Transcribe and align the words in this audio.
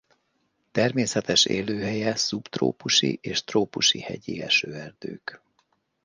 A 0.07 0.15
természetes 0.71 1.45
élőhelye 1.45 2.15
szubtrópusi 2.15 3.17
és 3.21 3.43
trópusi 3.43 3.99
hegyi 4.01 4.41
esőerdők. 4.41 5.41